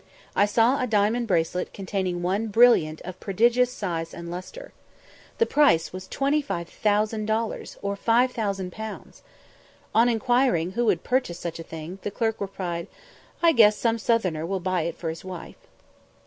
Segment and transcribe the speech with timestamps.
[0.35, 4.73] I saw a diamond bracelet containing one brilliant of prodigious size and lustre.
[5.37, 9.21] The price was 25,000 dollars, or 5000_l._
[9.93, 12.87] On inquiring who would purchase such a thing, the clerk replied,
[13.43, 15.67] "I guess some southerner will buy it for his wife."